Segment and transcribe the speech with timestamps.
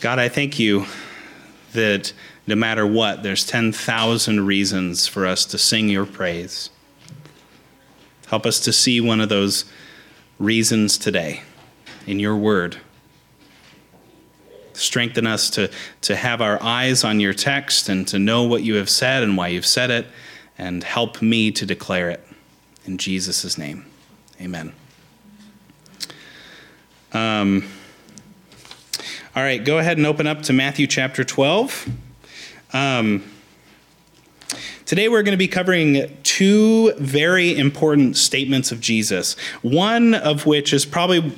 [0.00, 0.86] God, I thank you
[1.74, 2.14] that
[2.46, 6.70] no matter what, there's 10,000 reasons for us to sing your praise.
[8.28, 9.66] Help us to see one of those
[10.38, 11.42] reasons today
[12.06, 12.78] in your word.
[14.72, 18.76] Strengthen us to, to have our eyes on your text and to know what you
[18.76, 20.06] have said and why you've said it,
[20.56, 22.26] and help me to declare it.
[22.86, 23.84] In Jesus' name,
[24.40, 24.72] amen.
[27.12, 27.68] Um,
[29.36, 31.88] all right, go ahead and open up to Matthew chapter 12.
[32.72, 33.22] Um,
[34.86, 39.38] today we're going to be covering two very important statements of Jesus.
[39.62, 41.32] One of which is probably,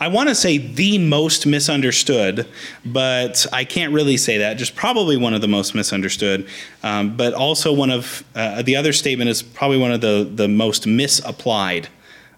[0.00, 2.48] I want to say the most misunderstood,
[2.84, 4.54] but I can't really say that.
[4.54, 6.48] Just probably one of the most misunderstood.
[6.82, 10.48] Um, but also one of uh, the other statement is probably one of the, the
[10.48, 11.86] most misapplied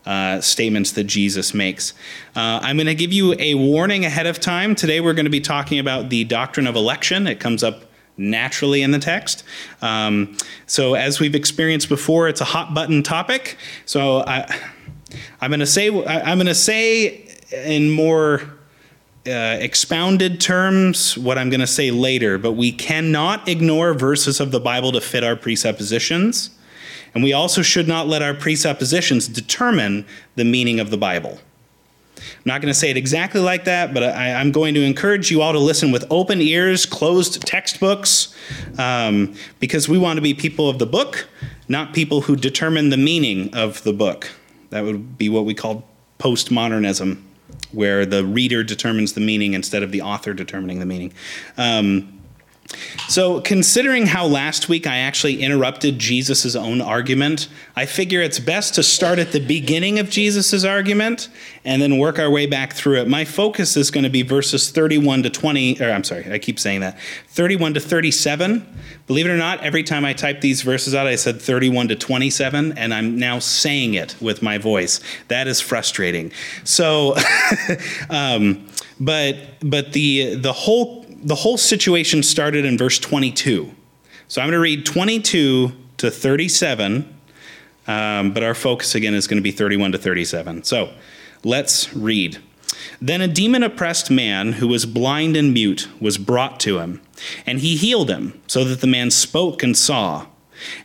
[0.07, 1.93] uh, statements that Jesus makes.
[2.35, 4.75] Uh, I'm going to give you a warning ahead of time.
[4.75, 7.27] Today we're going to be talking about the doctrine of election.
[7.27, 7.85] It comes up
[8.17, 9.45] naturally in the text.
[9.81, 10.37] Um,
[10.67, 13.57] so, as we've experienced before, it's a hot button topic.
[13.85, 14.41] So, I,
[15.41, 18.43] am going to say I, am going to say in more
[19.27, 24.51] uh, expounded terms what I'm going to say later, but we cannot ignore verses of
[24.51, 26.51] the Bible to fit our presuppositions.
[27.15, 31.41] And we also should not let our presuppositions determine the meaning of the Bible.
[32.19, 35.31] I'm not going to say it exactly like that, but I, am going to encourage
[35.31, 38.35] you all to listen with open ears, closed textbooks,
[38.79, 41.29] um, because we want to be people of the book,
[41.69, 44.31] not people who determine the meaning of the book.
[44.71, 45.85] That would be what we call
[46.19, 47.23] postmodernism,
[47.73, 51.13] where the reader determines the meaning instead of the author determining the meaning.
[51.57, 52.18] Um,
[53.09, 58.75] so, considering how last week I actually interrupted Jesus' own argument, I figure it's best
[58.75, 61.31] to start at the beginning of Jesus' argument
[61.65, 63.09] and then work our way back through it.
[63.09, 66.59] My focus is going to be verses 31 to 20, or I'm sorry, I keep
[66.59, 68.67] saying that, 31 to 37.
[69.07, 71.97] Believe it or not, every time I type these verses out, I said 31 to
[71.97, 75.01] 27, and I'm now saying it with my voice.
[75.29, 76.33] That is frustrating.
[76.65, 77.17] So,
[78.11, 78.67] um,
[79.01, 83.73] but but the the whole the whole situation started in verse 22.
[84.29, 87.15] So I'm going to read 22 to 37,
[87.87, 90.65] um, but our focus again is going to be 31 to 37.
[90.65, 90.93] So
[91.45, 92.39] let's read.
[93.01, 97.01] Then a demon oppressed man who was blind and mute was brought to him,
[97.47, 100.27] and he healed him, so that the man spoke and saw.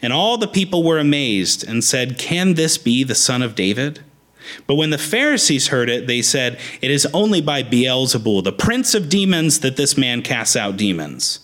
[0.01, 4.01] And all the people were amazed and said, Can this be the son of David?
[4.68, 8.94] But when the Pharisees heard it, they said, It is only by Beelzebul, the prince
[8.94, 11.40] of demons, that this man casts out demons.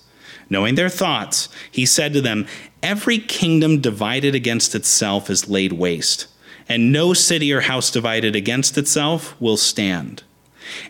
[0.50, 2.48] Knowing their thoughts, he said to them,
[2.82, 6.28] Every kingdom divided against itself is laid waste,
[6.68, 10.24] and no city or house divided against itself will stand.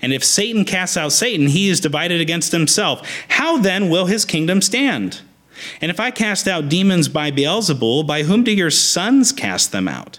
[0.02, 3.08] And if Satan casts out Satan, he is divided against himself.
[3.30, 5.22] How then will his kingdom stand?
[5.82, 9.88] And if I cast out demons by Beelzebul, by whom do your sons cast them
[9.88, 10.19] out?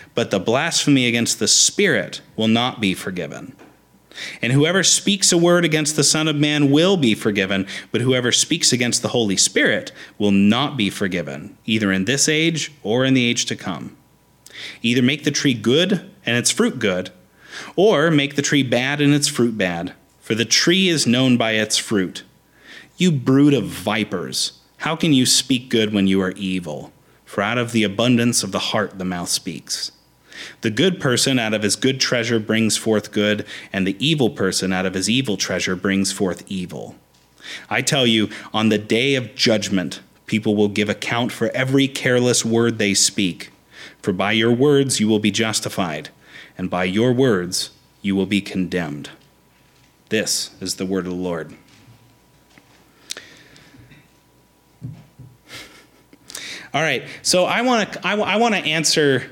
[0.13, 3.55] but the blasphemy against the Spirit will not be forgiven.
[4.41, 8.31] And whoever speaks a word against the Son of Man will be forgiven, but whoever
[8.31, 13.13] speaks against the Holy Spirit will not be forgiven, either in this age or in
[13.13, 13.95] the age to come.
[14.81, 17.09] Either make the tree good and its fruit good,
[17.75, 21.53] or make the tree bad and its fruit bad, for the tree is known by
[21.53, 22.23] its fruit.
[22.97, 26.91] You brood of vipers, how can you speak good when you are evil?
[27.25, 29.91] For out of the abundance of the heart the mouth speaks.
[30.61, 34.71] The good person out of his good treasure brings forth good, and the evil person
[34.73, 36.95] out of his evil treasure brings forth evil.
[37.69, 42.45] I tell you, on the day of judgment, people will give account for every careless
[42.45, 43.49] word they speak.
[44.01, 46.09] For by your words you will be justified,
[46.57, 47.71] and by your words
[48.01, 49.09] you will be condemned.
[50.09, 51.55] This is the word of the Lord.
[56.73, 59.29] All right, so I want to I, I want to answer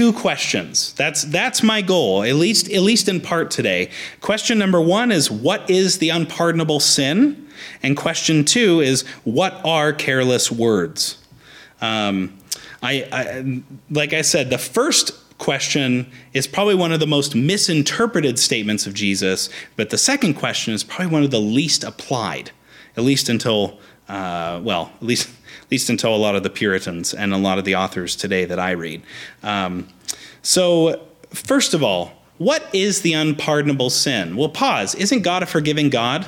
[0.00, 0.94] two questions.
[0.94, 3.90] That's that's my goal, at least at least in part today.
[4.22, 7.46] Question number 1 is what is the unpardonable sin?
[7.82, 11.22] And question 2 is what are careless words?
[11.82, 12.38] Um,
[12.82, 18.38] I, I like I said, the first question is probably one of the most misinterpreted
[18.38, 22.52] statements of Jesus, but the second question is probably one of the least applied,
[22.96, 25.28] at least until, uh, well, at least,
[25.70, 28.58] least until a lot of the Puritans and a lot of the authors today that
[28.58, 29.02] I read.
[29.42, 29.88] Um,
[30.42, 34.36] so, first of all, what is the unpardonable sin?
[34.36, 34.94] Well, pause.
[34.94, 36.26] Isn't God a forgiving God?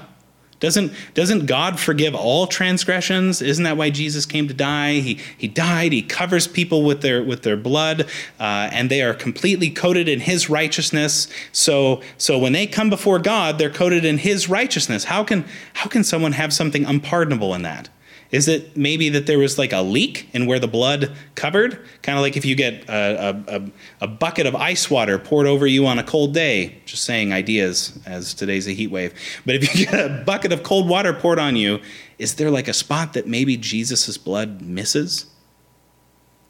[0.62, 3.42] Doesn't, doesn't God forgive all transgressions?
[3.42, 5.00] Isn't that why Jesus came to die?
[5.00, 8.02] He, he died, he covers people with their, with their blood,
[8.38, 11.26] uh, and they are completely coated in his righteousness.
[11.50, 15.02] So, so when they come before God, they're coated in his righteousness.
[15.02, 17.88] How can, how can someone have something unpardonable in that?
[18.32, 21.78] Is it maybe that there was like a leak in where the blood covered?
[22.00, 23.62] Kind of like if you get a, a,
[24.00, 26.80] a, bucket of ice water poured over you on a cold day.
[26.86, 29.12] Just saying ideas as today's a heat wave.
[29.44, 31.80] But if you get a bucket of cold water poured on you,
[32.18, 35.26] is there like a spot that maybe Jesus' blood misses?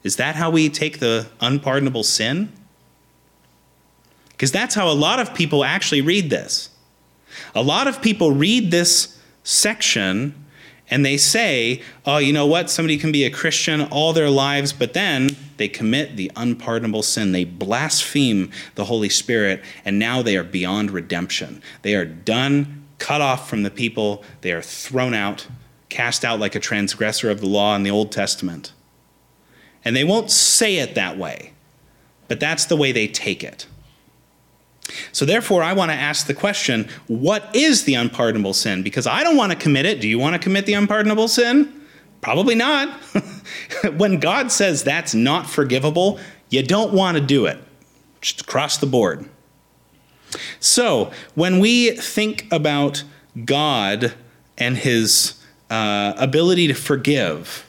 [0.03, 2.49] Is that how we take the unpardonable sin?
[4.29, 6.69] Because that's how a lot of people actually read this.
[7.53, 10.43] A lot of people read this section
[10.89, 12.69] and they say, oh, you know what?
[12.69, 17.31] Somebody can be a Christian all their lives, but then they commit the unpardonable sin.
[17.31, 21.61] They blaspheme the Holy Spirit, and now they are beyond redemption.
[21.83, 24.23] They are done, cut off from the people.
[24.41, 25.47] They are thrown out,
[25.89, 28.73] cast out like a transgressor of the law in the Old Testament.
[29.85, 31.53] And they won't say it that way,
[32.27, 33.67] but that's the way they take it.
[35.11, 38.83] So, therefore, I want to ask the question what is the unpardonable sin?
[38.83, 40.01] Because I don't want to commit it.
[40.01, 41.81] Do you want to commit the unpardonable sin?
[42.21, 42.89] Probably not.
[43.97, 46.19] when God says that's not forgivable,
[46.49, 47.59] you don't want to do it,
[48.21, 49.27] just across the board.
[50.59, 53.03] So, when we think about
[53.45, 54.13] God
[54.57, 57.65] and his uh, ability to forgive,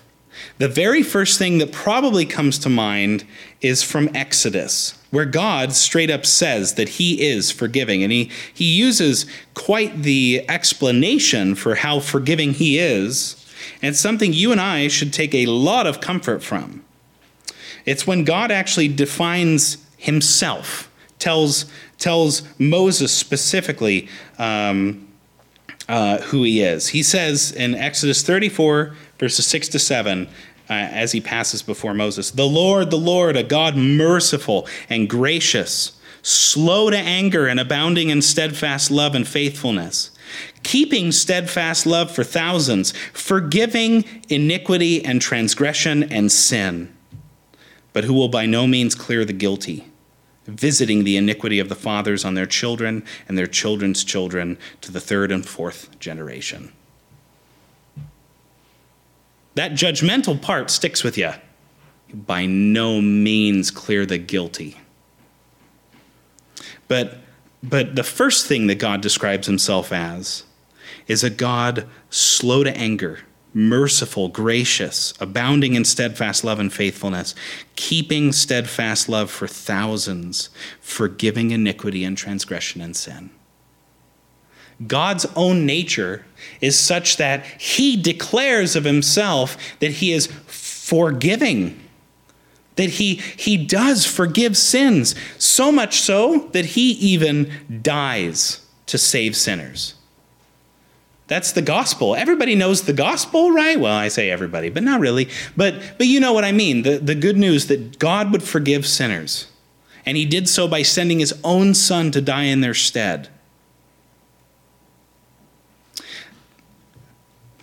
[0.59, 3.25] the very first thing that probably comes to mind
[3.61, 8.03] is from Exodus where God straight up says that he is forgiving.
[8.03, 13.41] And he, he uses quite the explanation for how forgiving he is.
[13.81, 16.85] And something you and I should take a lot of comfort from.
[17.87, 21.67] It's when God actually defines himself, tells,
[21.99, 25.07] tells Moses specifically um,
[25.89, 26.89] uh, who he is.
[26.89, 30.29] He says in Exodus 34, verses 6 to 7,
[30.69, 32.31] uh, as he passes before Moses.
[32.31, 38.23] The Lord, the Lord, a God merciful and gracious, slow to anger and abounding in
[38.23, 40.11] steadfast love and faithfulness,
[40.63, 46.95] keeping steadfast love for thousands, forgiving iniquity and transgression and sin,
[47.93, 49.91] but who will by no means clear the guilty.
[50.47, 55.01] Visiting the iniquity of the fathers on their children and their children's children to the
[55.01, 56.71] third and fourth generation.
[59.55, 61.33] That judgmental part sticks with you.
[62.13, 64.79] By no means clear the guilty.
[66.89, 67.19] But,
[67.63, 70.45] but the first thing that God describes himself as
[71.07, 73.21] is a God slow to anger,
[73.53, 77.35] merciful, gracious, abounding in steadfast love and faithfulness,
[77.77, 80.51] keeping steadfast love for thousands,
[80.81, 83.31] forgiving iniquity and transgression and sin.
[84.87, 86.25] God's own nature
[86.61, 91.81] is such that he declares of himself that he is forgiving,
[92.77, 97.51] that he, he does forgive sins, so much so that he even
[97.83, 99.95] dies to save sinners.
[101.27, 102.15] That's the gospel.
[102.15, 103.81] Everybody knows the gospel, right?
[103.81, 105.29] Well, I say everybody, but not really.
[105.57, 108.87] But, but you know what I mean the, the good news that God would forgive
[108.87, 109.51] sinners.
[110.05, 113.31] And he did so by sending his own son to die in their stead.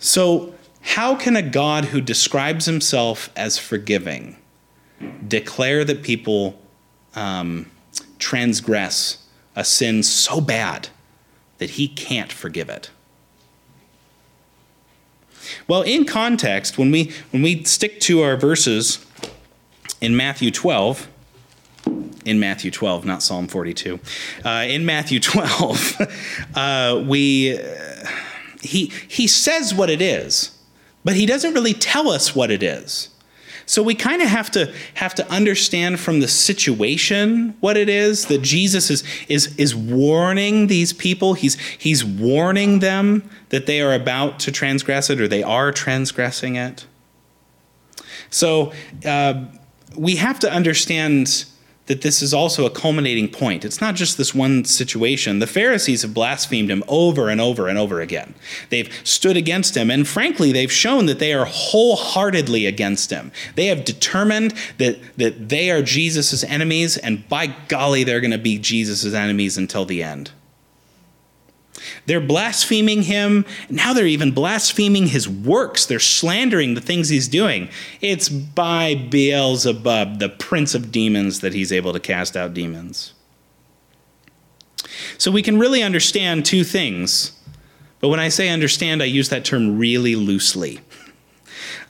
[0.02, 4.36] So, how can a God who describes himself as forgiving
[5.26, 6.60] declare that people
[7.14, 7.70] um,
[8.18, 10.88] transgress a sin so bad
[11.58, 12.90] that he can't forgive it?
[15.68, 19.06] Well, in context, when we when we stick to our verses
[20.00, 21.08] in Matthew 12,
[22.24, 24.00] in Matthew 12, not Psalm 42,
[24.44, 25.96] uh, in Matthew 12,
[26.56, 27.56] uh, we.
[28.62, 30.56] He, he says what it is,
[31.04, 33.08] but he doesn't really tell us what it is.
[33.66, 38.26] So we kind of have to have to understand from the situation what it is
[38.26, 41.34] that Jesus is is is warning these people.
[41.34, 46.56] He's he's warning them that they are about to transgress it or they are transgressing
[46.56, 46.86] it.
[48.30, 48.72] So
[49.06, 49.44] uh,
[49.96, 51.44] we have to understand
[51.86, 53.64] that this is also a culminating point.
[53.64, 55.40] It's not just this one situation.
[55.40, 58.34] The Pharisees have blasphemed him over and over and over again.
[58.70, 63.32] They've stood against him, and frankly, they've shown that they are wholeheartedly against him.
[63.56, 68.38] They have determined that, that they are Jesus' enemies, and by golly, they're going to
[68.38, 70.30] be Jesus' enemies until the end.
[72.06, 73.44] They're blaspheming him.
[73.70, 75.86] Now they're even blaspheming his works.
[75.86, 77.68] They're slandering the things he's doing.
[78.00, 83.14] It's by Beelzebub, the prince of demons, that he's able to cast out demons.
[85.18, 87.38] So we can really understand two things.
[88.00, 90.80] But when I say understand, I use that term really loosely.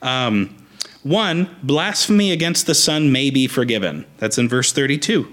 [0.01, 0.55] Um,
[1.01, 4.05] one, blasphemy against the Son may be forgiven.
[4.19, 5.27] That's in verse 32.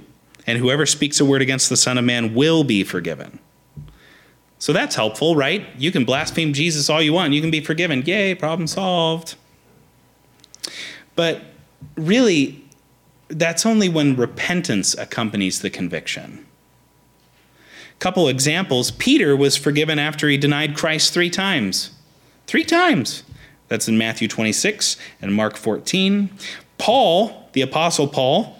[0.47, 3.39] And whoever speaks a word against the Son of Man will be forgiven.
[4.61, 5.67] So that's helpful, right?
[5.79, 8.03] You can blaspheme Jesus all you want, you can be forgiven.
[8.03, 9.35] Yay, problem solved.
[11.17, 11.43] But
[11.97, 12.63] really,
[13.29, 16.47] that's only when repentance accompanies the conviction.
[17.99, 21.91] Couple examples Peter was forgiven after he denied Christ three times.
[22.47, 23.23] Three times.
[23.69, 26.31] That's in Matthew 26 and Mark 14.
[26.77, 28.59] Paul, the Apostle Paul,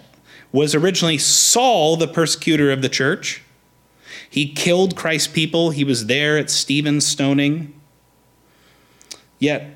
[0.51, 3.43] was originally Saul, the persecutor of the church.
[4.31, 5.71] He killed Christ's people.
[5.71, 7.73] He was there at Stephen's stoning.
[9.39, 9.75] Yet,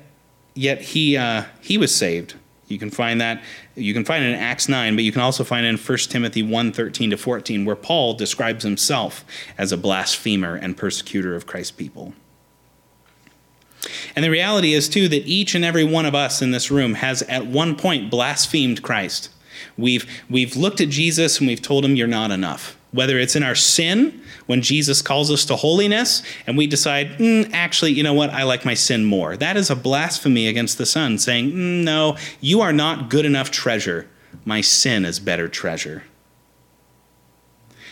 [0.54, 2.34] yet he, uh, he was saved.
[2.66, 3.42] You can find that.
[3.74, 5.98] You can find it in Acts 9, but you can also find it in 1
[5.98, 9.26] Timothy 1 13 to 14, where Paul describes himself
[9.58, 12.14] as a blasphemer and persecutor of Christ's people.
[14.16, 16.94] And the reality is, too, that each and every one of us in this room
[16.94, 19.28] has at one point blasphemed Christ.
[19.76, 22.76] We've, we've looked at Jesus and we've told him, You're not enough.
[22.96, 27.50] Whether it's in our sin when Jesus calls us to holiness and we decide, mm,
[27.52, 29.36] actually, you know what, I like my sin more.
[29.36, 33.50] That is a blasphemy against the Son, saying, mm, no, you are not good enough
[33.50, 34.08] treasure.
[34.44, 36.04] My sin is better treasure.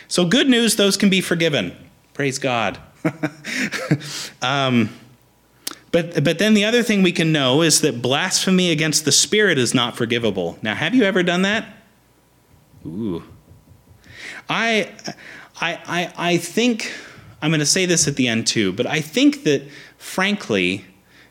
[0.07, 1.75] So, good news, those can be forgiven.
[2.13, 2.79] Praise God.
[4.41, 4.89] um,
[5.91, 9.57] but, but then the other thing we can know is that blasphemy against the Spirit
[9.57, 10.59] is not forgivable.
[10.61, 11.65] Now, have you ever done that?
[12.85, 13.23] Ooh.
[14.49, 14.91] I,
[15.61, 16.91] I, I, I think,
[17.41, 19.63] I'm going to say this at the end too, but I think that,
[19.97, 20.85] frankly,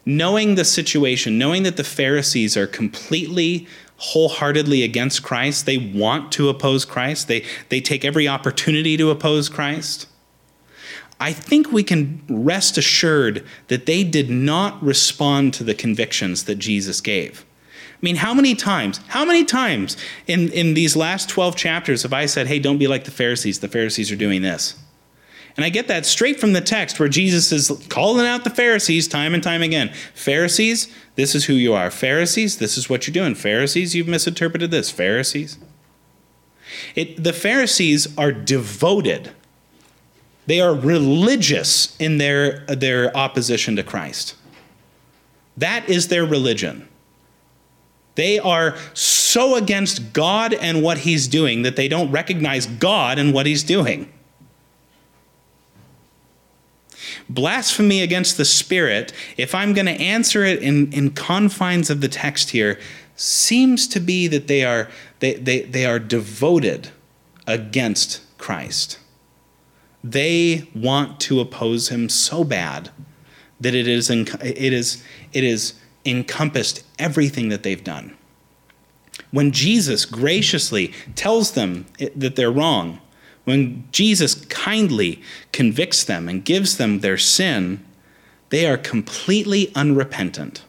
[0.06, 3.66] knowing the situation, knowing that the Pharisees are completely
[3.97, 9.49] wholeheartedly against Christ, they want to oppose Christ, they, they take every opportunity to oppose
[9.49, 10.09] Christ.
[11.21, 16.56] I think we can rest assured that they did not respond to the convictions that
[16.56, 17.44] Jesus gave.
[18.04, 19.96] I mean, how many times, how many times
[20.26, 23.61] in, in these last 12 chapters have I said, hey, don't be like the Pharisees?
[23.61, 24.78] The Pharisees are doing this.
[25.56, 29.08] And I get that straight from the text where Jesus is calling out the Pharisees
[29.08, 29.90] time and time again.
[30.12, 31.90] Pharisees, this is who you are.
[31.90, 33.34] Pharisees, this is what you're doing.
[33.34, 34.90] Pharisees, you've misinterpreted this.
[34.90, 35.56] Pharisees.
[36.94, 39.30] It, the Pharisees are devoted.
[40.44, 44.34] They are religious in their, their opposition to Christ.
[45.56, 46.87] That is their religion.
[48.14, 53.33] They are so against God and what he's doing that they don't recognize God and
[53.35, 54.12] what he's doing.
[57.28, 62.09] Blasphemy against the Spirit, if I'm going to answer it in, in confines of the
[62.09, 62.78] text here,
[63.16, 64.88] seems to be that they are,
[65.21, 66.90] they, they, they are devoted
[67.47, 68.99] against Christ.
[70.02, 72.90] They want to oppose him so bad
[73.61, 75.02] that it is, it is,
[75.33, 78.16] it is encompassed everything that they've done.
[79.30, 83.00] When Jesus graciously tells them that they're wrong,
[83.44, 87.84] when Jesus kindly convicts them and gives them their sin,
[88.50, 90.64] they are completely unrepentant.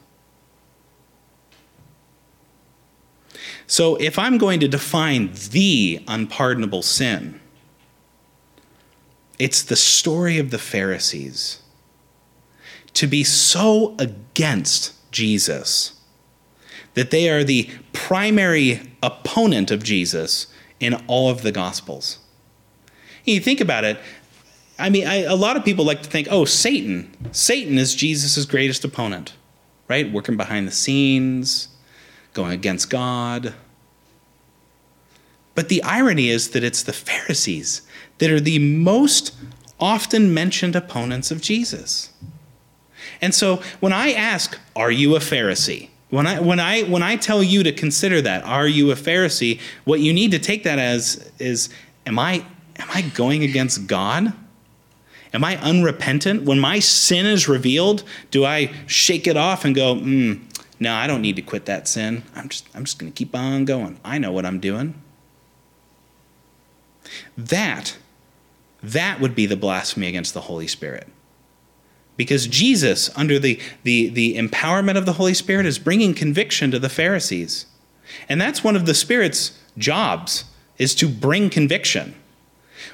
[3.68, 7.40] So, if I'm going to define the unpardonable sin,
[9.40, 11.62] it's the story of the Pharisees.
[12.94, 15.94] To be so against Jesus.
[16.94, 20.48] That they are the primary opponent of Jesus
[20.80, 22.20] in all of the Gospels.
[23.24, 23.98] You think about it,
[24.78, 27.10] I mean, I, a lot of people like to think, oh, Satan.
[27.32, 29.34] Satan is Jesus' greatest opponent,
[29.88, 30.12] right?
[30.12, 31.70] Working behind the scenes,
[32.34, 33.54] going against God.
[35.56, 37.84] But the irony is that it's the Pharisees
[38.18, 39.34] that are the most
[39.80, 42.12] often mentioned opponents of Jesus.
[43.22, 45.90] And so when I ask, are you a Pharisee?
[46.10, 49.60] When I, when, I, when I tell you to consider that, are you a Pharisee?
[49.84, 51.70] What you need to take that as is,
[52.06, 52.46] am I,
[52.78, 54.34] am I going against God?
[55.34, 56.44] Am I unrepentant?
[56.44, 60.42] When my sin is revealed, do I shake it off and go, mm,
[60.80, 62.24] no, I don't need to quit that sin.
[62.36, 64.00] I'm just, I'm just going to keep on going.
[64.06, 65.02] I know what I'm doing.
[67.38, 67.98] That,
[68.82, 71.08] that would be the blasphemy against the Holy Spirit.
[72.18, 76.80] Because Jesus, under the, the, the empowerment of the Holy Spirit, is bringing conviction to
[76.80, 77.66] the Pharisees.
[78.30, 80.46] And that's one of the Spirit's jobs,
[80.78, 82.16] is to bring conviction.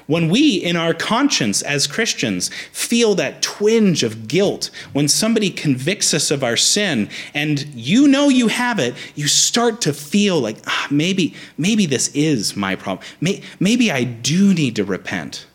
[0.06, 6.12] When we, in our conscience as Christians, feel that twinge of guilt, when somebody convicts
[6.12, 10.56] us of our sin, and you know you have it, you start to feel like
[10.66, 13.06] ah, maybe, maybe this is my problem.
[13.60, 15.46] Maybe I do need to repent.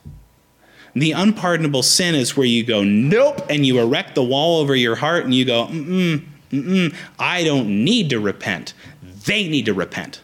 [0.97, 4.95] The unpardonable sin is where you go, nope, and you erect the wall over your
[4.95, 8.73] heart and you go, mm mm, I don't need to repent.
[9.03, 10.21] They need to repent.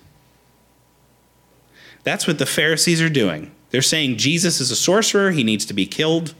[2.03, 3.51] That's what the Pharisees are doing.
[3.69, 6.33] They're saying Jesus is a sorcerer, he needs to be killed,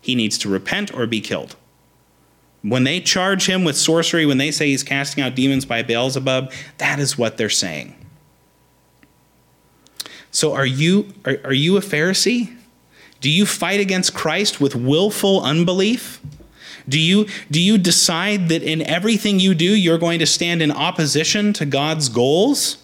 [0.00, 1.54] he needs to repent or be killed.
[2.62, 6.52] When they charge him with sorcery, when they say he's casting out demons by Beelzebub,
[6.78, 7.94] that is what they're saying.
[10.32, 12.56] So are you are, are you a Pharisee?
[13.20, 16.20] Do you fight against Christ with willful unbelief?
[16.88, 20.70] Do you, do you decide that in everything you do, you're going to stand in
[20.70, 22.78] opposition to God's goals?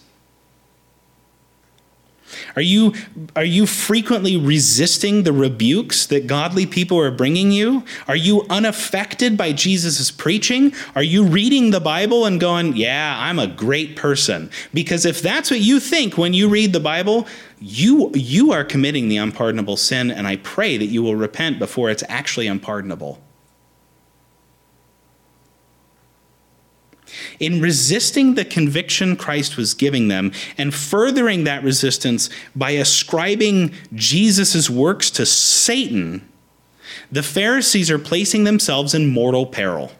[2.55, 2.93] Are you,
[3.35, 7.83] are you frequently resisting the rebukes that godly people are bringing you?
[8.07, 10.73] Are you unaffected by Jesus' preaching?
[10.95, 14.49] Are you reading the Bible and going, Yeah, I'm a great person?
[14.73, 17.27] Because if that's what you think when you read the Bible,
[17.59, 21.89] you, you are committing the unpardonable sin, and I pray that you will repent before
[21.89, 23.21] it's actually unpardonable.
[27.39, 34.69] In resisting the conviction Christ was giving them and furthering that resistance by ascribing Jesus'
[34.69, 36.27] works to Satan,
[37.11, 39.91] the Pharisees are placing themselves in mortal peril.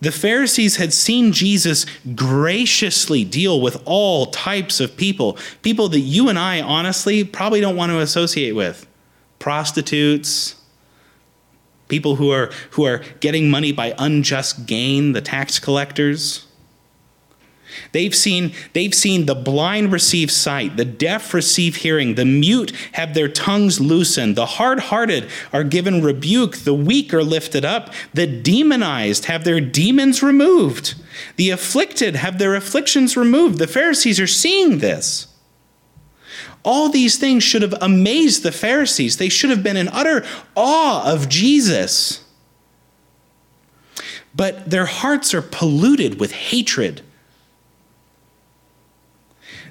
[0.00, 6.28] The Pharisees had seen Jesus graciously deal with all types of people, people that you
[6.28, 8.86] and I honestly probably don't want to associate with
[9.38, 10.55] prostitutes,
[11.88, 16.46] people who are, who are getting money by unjust gain, the tax collectors.
[17.92, 23.14] They've seen, they've seen the blind receive sight, the deaf receive hearing, the mute have
[23.14, 28.26] their tongues loosened, the hard hearted are given rebuke, the weak are lifted up, the
[28.26, 30.94] demonized have their demons removed,
[31.36, 33.58] the afflicted have their afflictions removed.
[33.58, 35.28] The Pharisees are seeing this.
[36.66, 39.18] All these things should have amazed the Pharisees.
[39.18, 40.26] They should have been in utter
[40.56, 42.24] awe of Jesus.
[44.34, 47.02] But their hearts are polluted with hatred.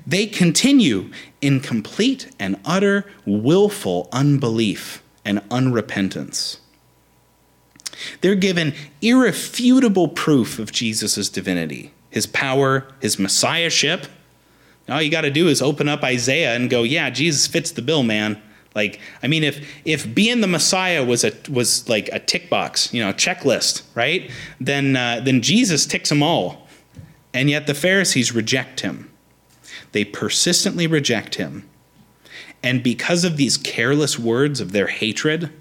[0.08, 6.60] They continue in complete and utter willful unbelief and unrepentance.
[8.22, 14.08] They're given irrefutable proof of Jesus' divinity, his power, his messiahship,
[14.90, 17.82] all you got to do is open up Isaiah and go, yeah, Jesus fits the
[17.82, 18.42] bill, man.
[18.76, 22.94] Like, I mean, if if being the Messiah was a was like a tick box,
[22.94, 24.30] you know, checklist, right?
[24.60, 26.68] Then uh, then Jesus ticks them all,
[27.34, 29.10] and yet the Pharisees reject him.
[29.94, 31.68] They persistently reject him,
[32.62, 35.54] and because of these careless words of their hatred,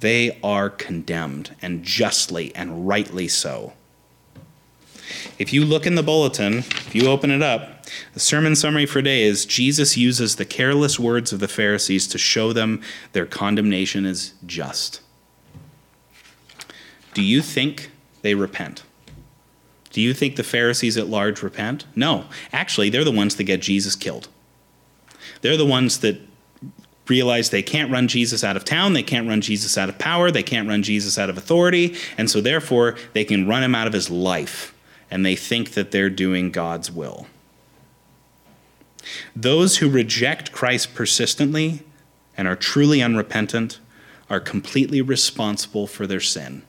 [0.00, 3.74] they are condemned, and justly and rightly so.
[5.38, 7.71] If you look in the bulletin, if you open it up,
[8.14, 12.18] the sermon summary for today is Jesus uses the careless words of the Pharisees to
[12.18, 12.80] show them
[13.12, 15.00] their condemnation is just.
[17.14, 17.90] Do you think
[18.22, 18.82] they repent?
[19.90, 21.84] Do you think the Pharisees at large repent?
[21.94, 22.24] No.
[22.52, 24.28] Actually, they're the ones that get Jesus killed.
[25.42, 26.20] They're the ones that
[27.08, 30.30] realize they can't run Jesus out of town, they can't run Jesus out of power,
[30.30, 33.86] they can't run Jesus out of authority, and so therefore they can run him out
[33.86, 34.74] of his life
[35.10, 37.26] and they think that they're doing God's will.
[39.34, 41.82] Those who reject Christ persistently
[42.36, 43.78] and are truly unrepentant
[44.30, 46.62] are completely responsible for their sin.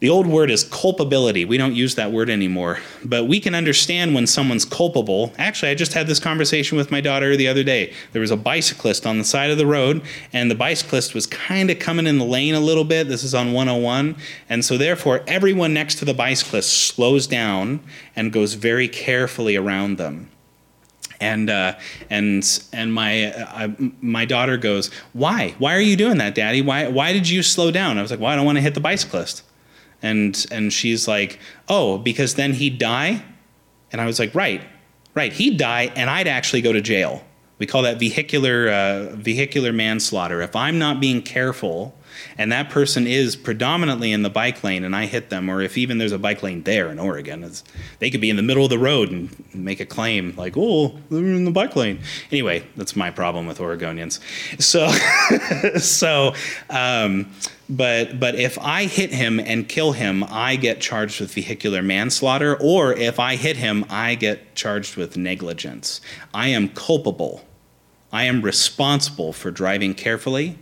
[0.00, 1.44] The old word is culpability.
[1.44, 2.78] We don't use that word anymore.
[3.04, 5.32] But we can understand when someone's culpable.
[5.38, 7.92] Actually, I just had this conversation with my daughter the other day.
[8.12, 11.68] There was a bicyclist on the side of the road, and the bicyclist was kind
[11.68, 13.08] of coming in the lane a little bit.
[13.08, 14.14] This is on 101.
[14.48, 17.80] And so, therefore, everyone next to the bicyclist slows down
[18.14, 20.30] and goes very carefully around them.
[21.20, 21.76] And uh,
[22.08, 25.56] and and my uh, my daughter goes, why?
[25.58, 26.62] Why are you doing that, Daddy?
[26.62, 27.98] Why why did you slow down?
[27.98, 29.42] I was like, well, I don't want to hit the bicyclist
[30.02, 33.22] and and she's like oh because then he'd die?
[33.90, 34.62] And i was like right
[35.14, 37.24] right he'd die and i'd actually go to jail.
[37.58, 40.42] We call that vehicular uh, vehicular manslaughter.
[40.42, 41.97] If i'm not being careful
[42.36, 45.78] and that person is predominantly in the bike lane and I hit them, or if
[45.78, 47.50] even there's a bike lane there in Oregon,
[47.98, 50.98] they could be in the middle of the road and make a claim like, oh,
[51.10, 52.00] they're in the bike lane.
[52.30, 54.20] Anyway, that's my problem with Oregonians.
[54.60, 54.88] So,
[55.78, 56.34] so,
[56.70, 57.30] um,
[57.68, 62.56] but but if I hit him and kill him, I get charged with vehicular manslaughter,
[62.60, 66.00] or if I hit him, I get charged with negligence.
[66.32, 67.44] I am culpable.
[68.10, 70.58] I am responsible for driving carefully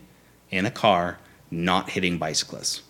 [0.51, 1.19] in a car,
[1.57, 2.83] not hitting bicyclists.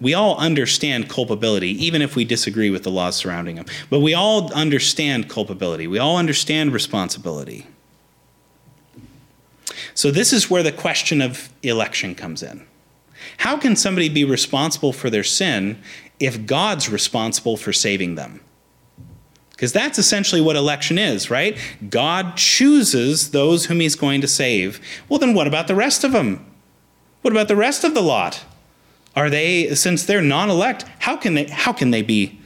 [0.00, 3.66] We all understand culpability, even if we disagree with the laws surrounding them.
[3.90, 5.86] But we all understand culpability.
[5.86, 7.66] We all understand responsibility.
[9.94, 12.66] So, this is where the question of election comes in.
[13.38, 15.80] How can somebody be responsible for their sin
[16.20, 18.40] if God's responsible for saving them?
[19.64, 21.56] Because that's essentially what election is, right?
[21.88, 24.78] God chooses those whom he's going to save.
[25.08, 26.44] Well, then what about the rest of them?
[27.22, 28.44] What about the rest of the lot?
[29.16, 32.38] Are they, since they're non elect, how can they, how can they be,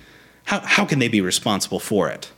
[0.45, 2.31] how, how can they be responsible for it?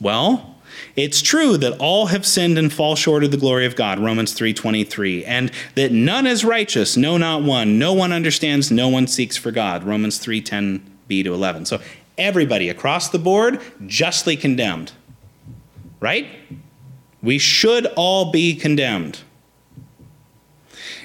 [0.00, 0.54] Well,
[0.94, 4.32] it's true that all have sinned and fall short of the glory of God, Romans
[4.32, 7.80] 3:23, and that none is righteous, no not one.
[7.80, 11.66] No one understands, no one seeks for God, Romans 3:10b to 11.
[11.66, 11.80] So
[12.18, 14.92] everybody across the board justly condemned.
[16.00, 16.26] Right?
[17.22, 19.20] We should all be condemned.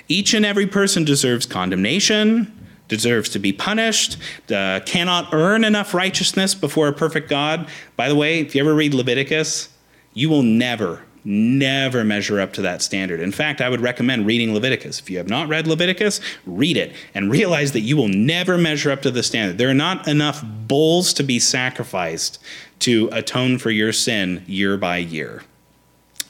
[0.07, 2.51] Each and every person deserves condemnation,
[2.87, 4.17] deserves to be punished,
[4.51, 7.67] uh, cannot earn enough righteousness before a perfect God.
[7.95, 9.69] By the way, if you ever read Leviticus,
[10.13, 13.19] you will never, never measure up to that standard.
[13.19, 14.99] In fact, I would recommend reading Leviticus.
[14.99, 18.91] If you have not read Leviticus, read it and realize that you will never measure
[18.91, 19.57] up to the standard.
[19.57, 22.39] There are not enough bulls to be sacrificed
[22.79, 25.43] to atone for your sin year by year.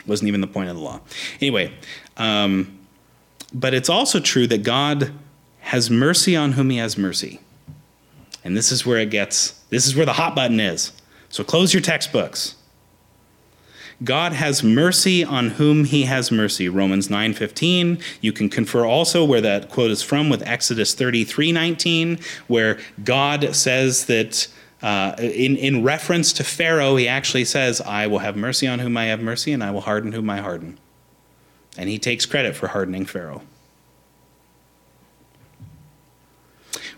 [0.05, 0.99] Wasn't even the point of the law.
[1.41, 1.73] Anyway,
[2.17, 2.79] um,
[3.53, 5.11] but it's also true that God
[5.61, 7.39] has mercy on whom he has mercy.
[8.43, 10.91] And this is where it gets, this is where the hot button is.
[11.29, 12.55] So close your textbooks.
[14.03, 16.67] God has mercy on whom he has mercy.
[16.67, 18.01] Romans 9:15.
[18.21, 24.05] You can confer also where that quote is from with Exodus 33:19 where God says
[24.05, 24.47] that
[24.81, 28.97] uh, in, in reference to Pharaoh, he actually says, I will have mercy on whom
[28.97, 30.77] I have mercy, and I will harden whom I harden.
[31.77, 33.43] And he takes credit for hardening Pharaoh.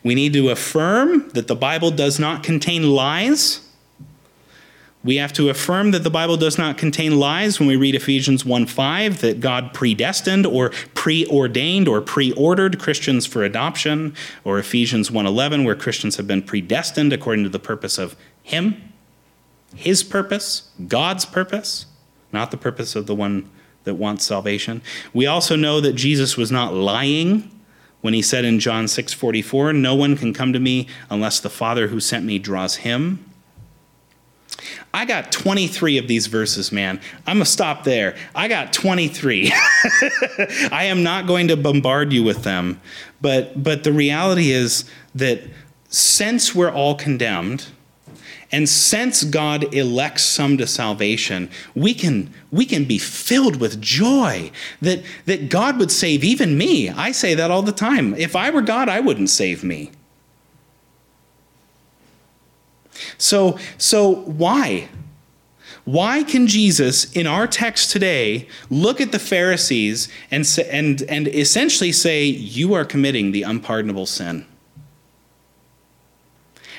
[0.04, 3.65] We need to affirm that the Bible does not contain lies
[5.06, 8.44] we have to affirm that the Bible does not contain lies when we read Ephesians
[8.44, 15.76] 1:5 that God predestined or preordained or preordered Christians for adoption, or Ephesians 1:11 where
[15.76, 18.78] Christians have been predestined according to the purpose of him,
[19.76, 21.86] his purpose, God's purpose,
[22.34, 23.46] not the purpose of the one
[23.84, 24.82] that wants salvation.
[25.14, 27.52] We also know that Jesus was not lying
[28.02, 31.90] when he said in John 6:44, "No one can come to me unless the Father
[31.90, 33.25] who sent me draws him."
[34.94, 37.02] I got 23 of these verses, man.
[37.28, 38.16] I'm going to stop there.
[38.34, 39.52] I got 23.
[40.72, 42.80] I am not going to bombard you with them.
[43.22, 45.42] But, but the reality is that
[45.90, 47.68] since we're all condemned,
[48.52, 54.52] and since God elects some to salvation, we can, we can be filled with joy
[54.82, 56.90] that, that God would save even me.
[56.90, 58.14] I say that all the time.
[58.14, 59.92] If I were God, I wouldn't save me.
[63.18, 64.90] So, so why?
[65.86, 71.92] Why can Jesus, in our text today, look at the Pharisees and, and, and essentially
[71.92, 74.48] say, You are committing the unpardonable sin?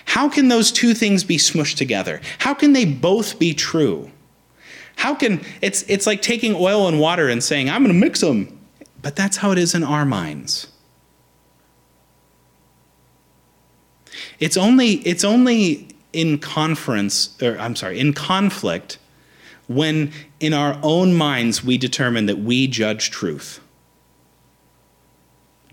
[0.06, 2.20] How can those two things be smushed together?
[2.38, 4.10] How can they both be true?
[4.96, 8.20] How can it's it's like taking oil and water and saying, I'm going to mix
[8.20, 8.58] them.
[9.02, 10.68] But that's how it is in our minds.
[14.40, 18.98] It's only it's only in conference, or I'm sorry, in conflict
[19.68, 23.60] when in our own minds we determine that we judge truth.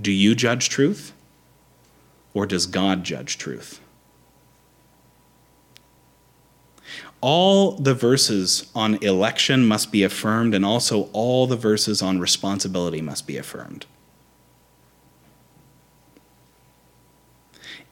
[0.02, 1.14] Do you judge truth?
[2.34, 3.80] Or does God judge truth?
[7.22, 13.02] All the verses on election must be affirmed, and also all the verses on responsibility
[13.02, 13.86] must be affirmed.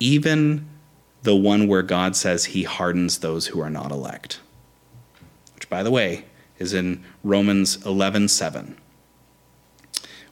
[0.02, 0.68] Even
[1.24, 4.40] the one where God says he hardens those who are not elect.
[5.56, 6.26] Which, by the way,
[6.58, 8.78] is in Romans 11 7.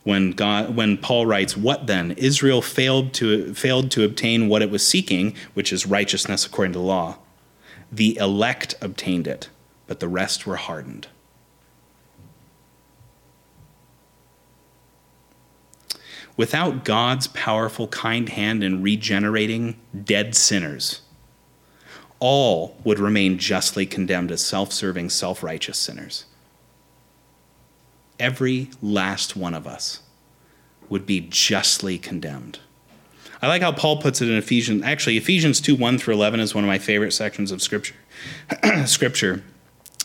[0.04, 2.12] When, God, when Paul writes, What then?
[2.12, 6.80] Israel failed to, failed to obtain what it was seeking, which is righteousness according to
[6.80, 7.18] law.
[7.92, 9.50] The elect obtained it,
[9.88, 11.08] but the rest were hardened.
[16.40, 21.02] Without God's powerful, kind hand in regenerating dead sinners,
[22.22, 26.24] all would remain justly condemned as self serving, self righteous sinners.
[28.18, 30.00] Every last one of us
[30.88, 32.60] would be justly condemned.
[33.42, 34.82] I like how Paul puts it in Ephesians.
[34.86, 37.96] Actually, Ephesians 2 1 through 11 is one of my favorite sections of Scripture.
[38.86, 39.44] scripture.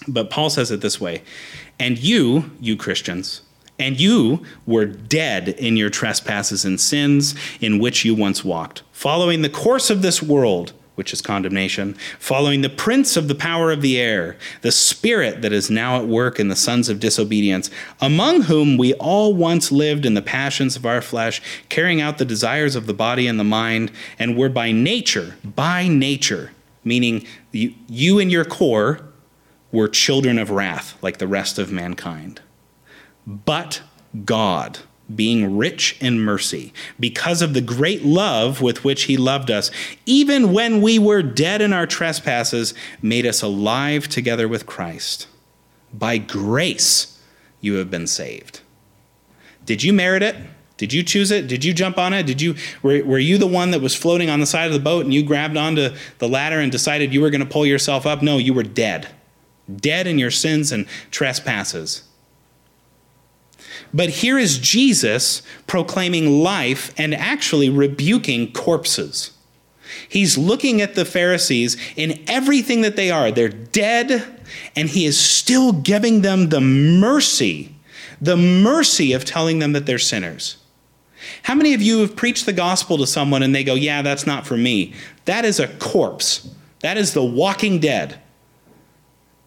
[0.09, 1.23] But Paul says it this way
[1.79, 3.43] And you, you Christians,
[3.79, 9.43] and you were dead in your trespasses and sins in which you once walked, following
[9.43, 13.83] the course of this world which is condemnation, following the prince of the power of
[13.83, 18.43] the air, the spirit that is now at work in the sons of disobedience, among
[18.43, 22.77] whom we all once lived in the passions of our flesh, carrying out the desires
[22.77, 26.53] of the body and the mind, and were by nature, by nature,
[26.85, 29.01] meaning you, you in your core
[29.73, 32.41] were children of wrath like the rest of mankind.
[33.27, 33.83] But
[34.25, 34.81] God,
[35.15, 39.71] being rich in mercy, because of the great love with which he loved us,
[40.07, 45.27] even when we were dead in our trespasses, made us alive together with Christ.
[45.93, 47.21] By grace
[47.61, 48.61] you have been saved.
[49.65, 50.37] Did you merit it?
[50.77, 51.47] Did you choose it?
[51.47, 52.25] Did you jump on it?
[52.27, 54.81] Did you were, were you the one that was floating on the side of the
[54.81, 58.07] boat and you grabbed onto the ladder and decided you were going to pull yourself
[58.07, 58.23] up?
[58.23, 59.09] No, you were dead.
[59.75, 62.03] Dead in your sins and trespasses.
[63.93, 69.31] But here is Jesus proclaiming life and actually rebuking corpses.
[70.09, 73.31] He's looking at the Pharisees in everything that they are.
[73.31, 74.25] They're dead,
[74.75, 77.75] and he is still giving them the mercy,
[78.21, 80.57] the mercy of telling them that they're sinners.
[81.45, 84.27] How many of you have preached the gospel to someone and they go, Yeah, that's
[84.27, 84.93] not for me?
[85.25, 86.49] That is a corpse.
[86.81, 88.21] That is the walking dead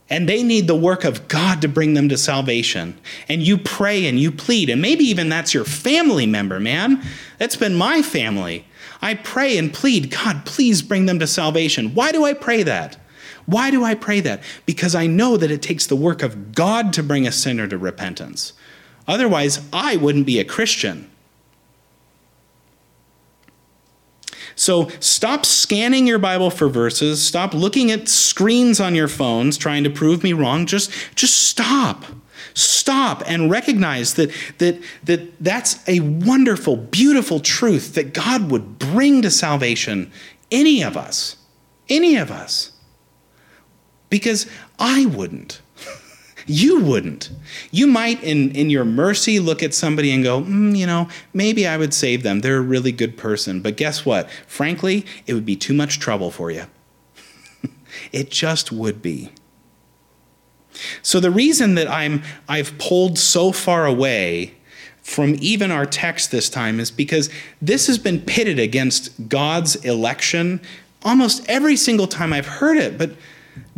[0.09, 2.97] and they need the work of God to bring them to salvation.
[3.27, 7.03] And you pray and you plead, and maybe even that's your family member, man.
[7.37, 8.65] That's been my family.
[9.01, 11.93] I pray and plead, God, please bring them to salvation.
[11.93, 12.97] Why do I pray that?
[13.45, 14.43] Why do I pray that?
[14.65, 17.77] Because I know that it takes the work of God to bring a sinner to
[17.77, 18.53] repentance.
[19.07, 21.09] Otherwise, I wouldn't be a Christian.
[24.57, 27.23] So stop scanning your Bible for verses.
[27.23, 30.65] Stop looking at screens on your phones trying to prove me wrong.
[30.65, 32.03] Just, just stop.
[32.55, 39.21] Stop and recognize that, that, that that's a wonderful, beautiful truth that God would bring
[39.21, 40.11] to salvation
[40.51, 41.37] any of us.
[41.87, 42.71] Any of us.
[44.09, 44.47] Because
[44.79, 45.61] I wouldn't.
[46.47, 47.29] You wouldn't.
[47.71, 51.67] You might, in, in your mercy, look at somebody and go, mm, you know, maybe
[51.67, 52.39] I would save them.
[52.39, 53.61] They're a really good person.
[53.61, 54.29] But guess what?
[54.47, 56.65] Frankly, it would be too much trouble for you.
[58.13, 59.31] it just would be.
[61.01, 64.53] So the reason that I'm I've pulled so far away
[65.01, 67.29] from even our text this time is because
[67.61, 70.61] this has been pitted against God's election
[71.03, 72.97] almost every single time I've heard it.
[72.97, 73.11] But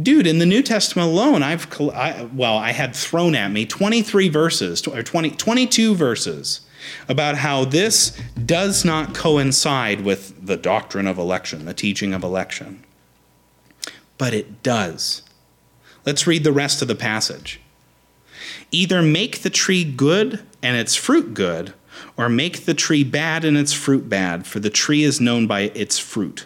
[0.02, 4.30] dude, in the New Testament alone, I've I, well, I had thrown at me 23
[4.30, 6.62] verses or 20, 22 verses
[7.08, 12.84] about how this does not coincide with the doctrine of election, the teaching of election.
[14.18, 15.24] But it does.
[16.06, 17.60] Let's read the rest of the passage.
[18.72, 21.74] Either make the tree good and its fruit good,
[22.18, 25.72] or make the tree bad and its fruit bad, for the tree is known by
[25.76, 26.46] its fruit.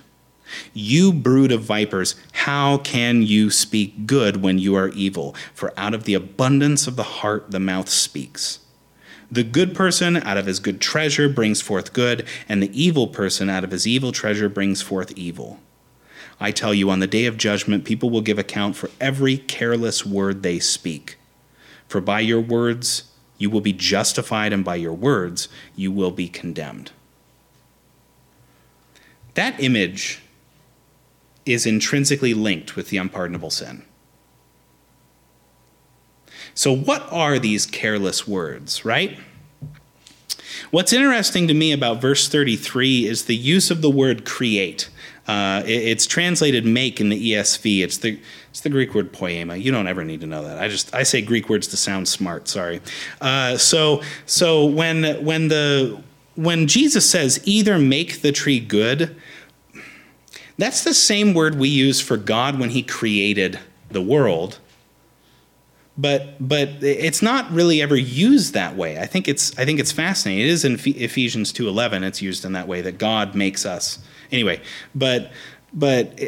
[0.73, 5.35] You brood of vipers, how can you speak good when you are evil?
[5.53, 8.59] For out of the abundance of the heart the mouth speaks.
[9.31, 13.49] The good person out of his good treasure brings forth good, and the evil person
[13.49, 15.59] out of his evil treasure brings forth evil.
[16.39, 20.05] I tell you, on the day of judgment, people will give account for every careless
[20.05, 21.17] word they speak.
[21.87, 23.03] For by your words
[23.37, 26.91] you will be justified, and by your words you will be condemned.
[29.35, 30.22] That image
[31.45, 33.84] is intrinsically linked with the unpardonable sin.
[36.53, 39.17] So, what are these careless words, right?
[40.71, 44.89] What's interesting to me about verse 33 is the use of the word create.
[45.27, 47.84] Uh, it's translated make in the ESV.
[47.84, 49.56] It's the it's the Greek word poema.
[49.56, 50.60] You don't ever need to know that.
[50.60, 52.47] I just I say Greek words to sound smart.
[52.47, 52.82] Sorry.
[53.21, 56.01] Uh, so so when when the
[56.36, 59.15] when Jesus says either make the tree good,
[60.57, 64.59] that's the same word we use for God when he created the world.
[65.97, 68.97] But but it's not really ever used that way.
[68.99, 70.43] I think it's I think it's fascinating.
[70.43, 73.99] It is in Ephesians 2:11 it's used in that way that God makes us.
[74.31, 74.61] Anyway,
[74.95, 75.31] but
[75.71, 76.19] but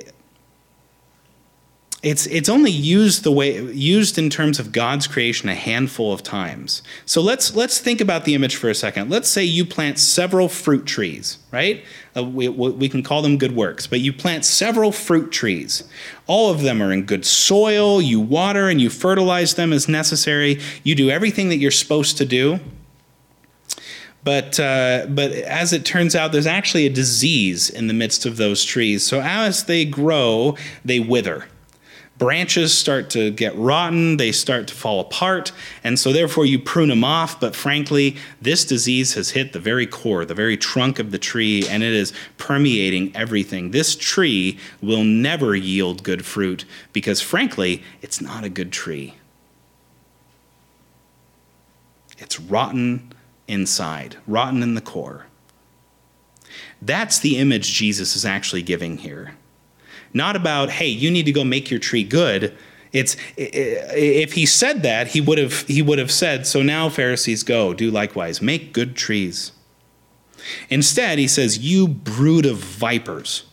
[2.06, 6.22] it's it's only used the way used in terms of God's creation a handful of
[6.22, 6.84] times.
[7.08, 9.10] So let's let's think about the image for a second.
[9.10, 11.84] Let's say you plant several fruit trees, right?
[12.16, 15.84] Uh, we, we can call them good works, but you plant several fruit trees.
[16.28, 18.00] All of them are in good soil.
[18.00, 20.62] You water and you fertilize them as necessary.
[20.84, 22.60] You do everything that you're supposed to do.
[24.24, 28.38] But, uh, but as it turns out, there's actually a disease in the midst of
[28.38, 29.06] those trees.
[29.06, 31.46] So as they grow, they wither
[32.18, 35.52] branches start to get rotten, they start to fall apart,
[35.84, 37.40] and so therefore you prune them off.
[37.40, 41.68] But frankly, this disease has hit the very core, the very trunk of the tree,
[41.68, 43.72] and it is permeating everything.
[43.72, 49.16] This tree will never yield good fruit because, frankly, it's not a good tree.
[52.18, 53.12] It's rotten
[53.48, 55.26] inside, rotten in the core.
[56.82, 59.36] That's the image Jesus is actually giving here
[60.16, 62.56] not about, hey, you need to go make your tree good.
[62.92, 67.44] It's if he said that, he would have he would have said, so now Pharisees
[67.44, 69.52] go, do likewise, make good trees.
[70.70, 73.44] Instead, he says, You brood of vipers,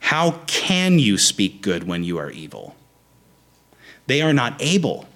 [0.00, 2.76] how can you speak good when you are evil?
[4.06, 5.08] They are not able.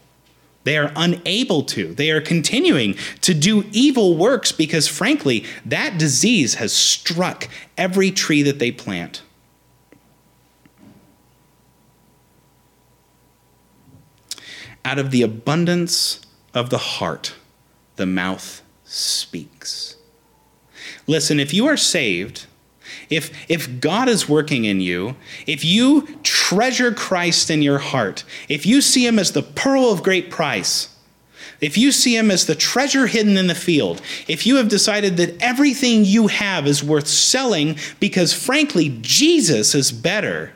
[0.64, 1.94] They are unable to.
[1.94, 8.42] They are continuing to do evil works because, frankly, that disease has struck every tree
[8.42, 9.22] that they plant.
[14.88, 16.18] Out of the abundance
[16.54, 17.34] of the heart,
[17.96, 19.96] the mouth speaks.
[21.06, 22.46] Listen, if you are saved,
[23.10, 25.14] if, if God is working in you,
[25.46, 30.02] if you treasure Christ in your heart, if you see him as the pearl of
[30.02, 30.96] great price,
[31.60, 35.18] if you see him as the treasure hidden in the field, if you have decided
[35.18, 40.54] that everything you have is worth selling because, frankly, Jesus is better,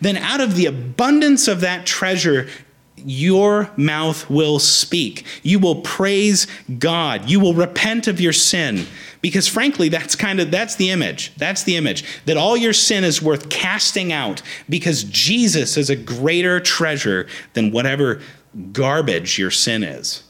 [0.00, 2.48] then out of the abundance of that treasure,
[2.96, 5.24] your mouth will speak.
[5.42, 6.46] You will praise
[6.78, 7.28] God.
[7.28, 8.86] You will repent of your sin.
[9.20, 11.34] Because frankly, that's kind of that's the image.
[11.36, 12.04] That's the image.
[12.26, 17.70] That all your sin is worth casting out because Jesus is a greater treasure than
[17.70, 18.20] whatever
[18.72, 20.22] garbage your sin is.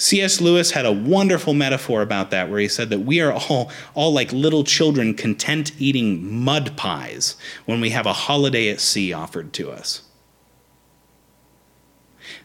[0.00, 0.40] C.S.
[0.40, 4.12] Lewis had a wonderful metaphor about that where he said that we are all, all
[4.12, 9.52] like little children content eating mud pies when we have a holiday at sea offered
[9.54, 10.02] to us.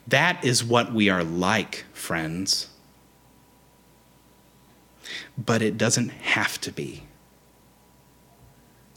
[0.08, 2.70] That is what we are like, friends.
[5.38, 7.04] But it doesn't have to be.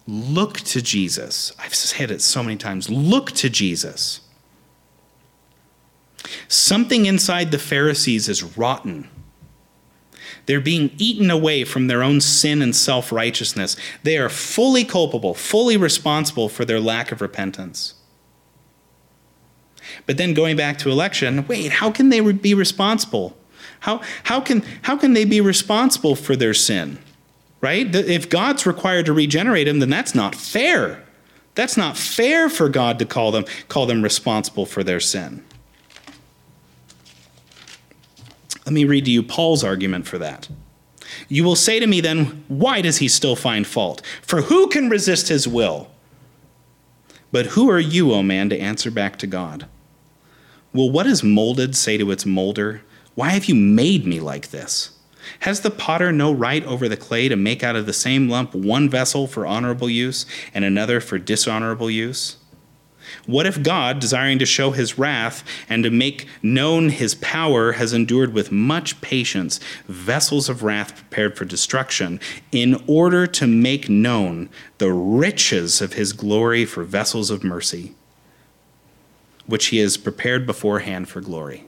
[0.07, 1.53] Look to Jesus.
[1.59, 2.89] I've said it so many times.
[2.89, 4.21] Look to Jesus.
[6.49, 9.09] Something inside the Pharisees is rotten.
[10.47, 13.77] They're being eaten away from their own sin and self righteousness.
[14.03, 17.95] They are fully culpable, fully responsible for their lack of repentance.
[20.07, 23.37] But then going back to election, wait, how can they be responsible?
[23.81, 26.99] How, how, can, how can they be responsible for their sin?
[27.61, 27.93] Right?
[27.95, 31.05] If God's required to regenerate them, then that's not fair.
[31.55, 35.45] That's not fair for God to call them, call them responsible for their sin.
[38.67, 40.49] Let me read to you Paul's argument for that.
[41.29, 44.03] You will say to me then, why does he still find fault?
[44.23, 45.89] For who can resist his will?
[47.31, 49.67] But who are you, O man, to answer back to God?
[50.73, 52.83] Will what is molded say to its molder,
[53.15, 54.91] Why have you made me like this?
[55.41, 58.55] Has the potter no right over the clay to make out of the same lump
[58.55, 62.37] one vessel for honorable use and another for dishonorable use?
[63.27, 67.93] What if God, desiring to show his wrath and to make known his power, has
[67.93, 72.21] endured with much patience vessels of wrath prepared for destruction,
[72.53, 77.95] in order to make known the riches of his glory for vessels of mercy,
[79.47, 81.65] which he has prepared beforehand for glory?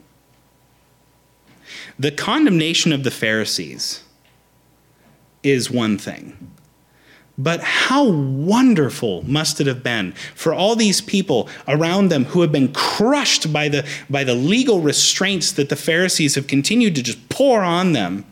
[1.98, 4.02] The condemnation of the Pharisees
[5.42, 6.52] is one thing
[7.38, 12.50] but how wonderful must it have been for all these people around them who have
[12.50, 17.28] been crushed by the, by the legal restraints that the Pharisees have continued to just
[17.28, 18.24] pour on them.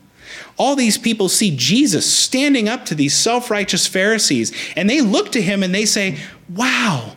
[0.58, 5.30] All these people see Jesus standing up to these self righteous Pharisees, and they look
[5.32, 7.16] to him and they say, Wow,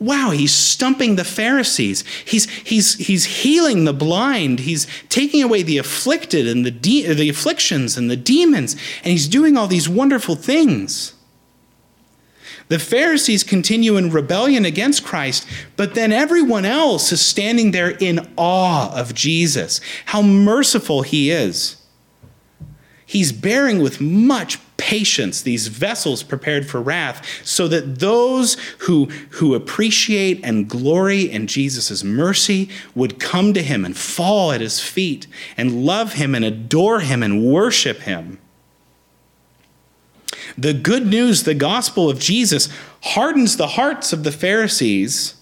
[0.00, 2.02] wow, he's stumping the Pharisees.
[2.24, 4.60] He's, he's, he's healing the blind.
[4.60, 9.28] He's taking away the afflicted and the, de- the afflictions and the demons, and he's
[9.28, 11.14] doing all these wonderful things.
[12.70, 15.44] The Pharisees continue in rebellion against Christ,
[15.76, 19.80] but then everyone else is standing there in awe of Jesus.
[20.06, 21.84] How merciful he is.
[23.04, 29.56] He's bearing with much patience, these vessels prepared for wrath, so that those who, who
[29.56, 35.26] appreciate and glory in Jesus' mercy would come to him and fall at his feet
[35.56, 38.38] and love him and adore him and worship him.
[40.60, 42.68] The good news, the gospel of Jesus,
[43.02, 45.36] hardens the hearts of the Pharisees,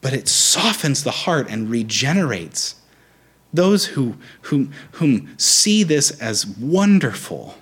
[0.00, 2.76] but it softens the heart and regenerates
[3.52, 7.56] those who, whom, whom see this as wonderful.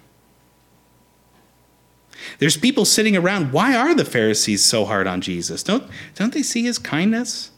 [2.39, 3.53] There's people sitting around.
[3.53, 5.65] Why are the Pharisees so hard on Jesus?
[5.65, 5.83] Don't,
[6.15, 7.51] don't they see his kindness?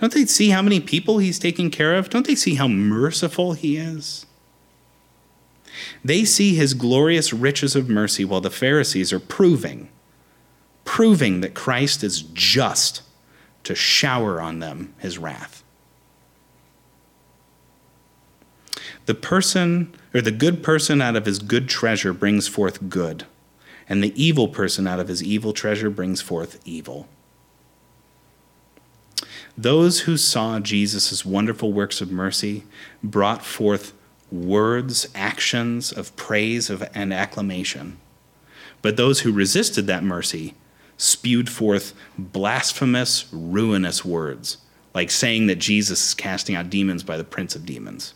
[0.00, 2.10] Don't they see how many people he's taking care of?
[2.10, 4.25] Don't they see how merciful he is?
[6.04, 9.88] They see his glorious riches of mercy while the Pharisees are proving,
[10.84, 13.02] proving that Christ is just
[13.64, 15.62] to shower on them his wrath.
[19.06, 23.24] The person, or the good person out of his good treasure brings forth good,
[23.88, 27.08] and the evil person out of his evil treasure brings forth evil.
[29.56, 32.64] Those who saw Jesus' wonderful works of mercy
[33.02, 33.92] brought forth
[34.44, 37.98] words, actions of praise of, and acclamation.
[38.82, 40.54] But those who resisted that mercy
[40.96, 44.58] spewed forth blasphemous, ruinous words,
[44.94, 48.14] like saying that Jesus is casting out demons by the prince of demons.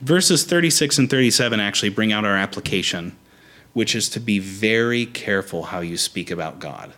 [0.00, 3.16] Verses 36 and 37 actually bring out our application,
[3.72, 6.92] which is to be very careful how you speak about God.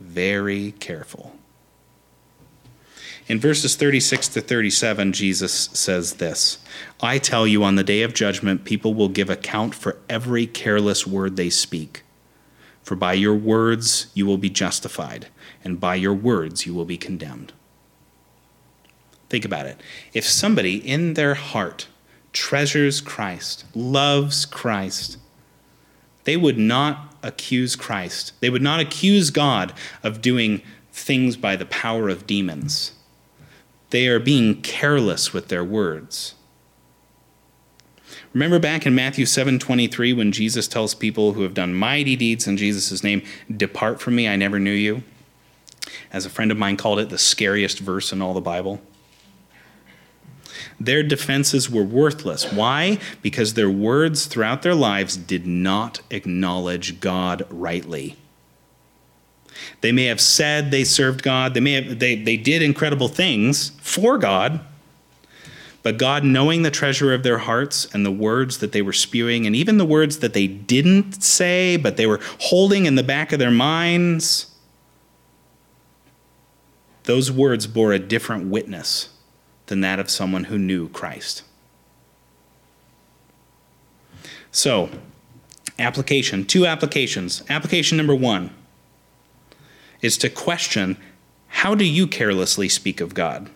[0.00, 1.36] Very careful.
[3.28, 6.58] In verses 36 to 37, Jesus says this
[7.00, 11.06] I tell you, on the day of judgment, people will give account for every careless
[11.06, 12.02] word they speak.
[12.82, 15.28] For by your words you will be justified,
[15.62, 17.52] and by your words you will be condemned.
[19.28, 19.80] Think about it.
[20.12, 21.86] If somebody in their heart
[22.32, 25.16] treasures Christ, loves Christ,
[26.24, 28.32] they would not accuse Christ.
[28.40, 30.60] They would not accuse God of doing
[30.92, 32.92] things by the power of demons.
[33.92, 36.34] They are being careless with their words.
[38.32, 42.56] Remember back in Matthew 7:23 when Jesus tells people who have done mighty deeds in
[42.56, 43.20] Jesus' name,
[43.54, 45.02] "Depart from me, I never knew you."
[46.10, 48.80] As a friend of mine called it, the scariest verse in all the Bible.
[50.80, 52.50] Their defenses were worthless.
[52.50, 52.98] Why?
[53.20, 58.16] Because their words throughout their lives did not acknowledge God rightly.
[59.82, 63.70] They may have said they served God, they may have they, they did incredible things
[63.80, 64.60] for God,
[65.82, 69.44] but God, knowing the treasure of their hearts and the words that they were spewing,
[69.44, 73.32] and even the words that they didn't say, but they were holding in the back
[73.32, 74.54] of their minds,
[77.02, 79.08] those words bore a different witness
[79.66, 81.42] than that of someone who knew Christ.
[84.52, 84.90] So,
[85.80, 87.42] application, two applications.
[87.48, 88.54] Application number one
[90.02, 90.96] is to question
[91.46, 93.50] how do you carelessly speak of God?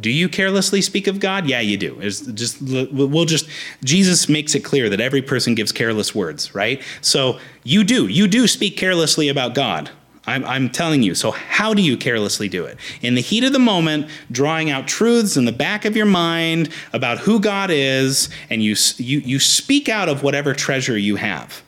[0.00, 1.46] Do you carelessly speak of God?
[1.46, 1.98] Yeah, you do.
[2.00, 3.48] It's just we'll just
[3.84, 6.82] Jesus makes it clear that every person gives careless words, right?
[7.00, 8.08] So you do.
[8.08, 9.90] You do speak carelessly about God.
[10.24, 11.16] I'm, I'm, telling you.
[11.16, 12.78] So, how do you carelessly do it?
[13.00, 16.68] In the heat of the moment, drawing out truths in the back of your mind
[16.92, 21.62] about who God is, and you, you, you speak out of whatever treasure you have.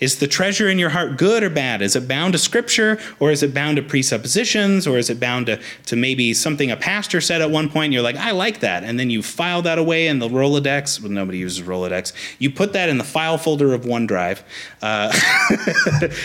[0.00, 1.82] Is the treasure in your heart good or bad?
[1.82, 5.46] Is it bound to scripture or is it bound to presuppositions or is it bound
[5.46, 8.60] to, to maybe something a pastor said at one point and you're like, I like
[8.60, 8.84] that.
[8.84, 11.00] And then you file that away in the Rolodex.
[11.00, 12.12] Well, nobody uses Rolodex.
[12.38, 14.42] You put that in the file folder of OneDrive
[14.82, 15.12] uh,